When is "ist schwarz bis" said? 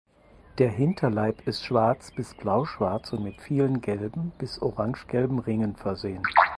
1.47-2.33